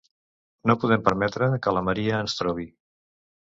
No 0.71 0.75
podem 0.83 1.03
permetre 1.09 1.51
que 1.67 1.75
la 1.79 1.85
Maria 1.91 2.19
ens 2.25 2.37
trobi! 2.43 2.69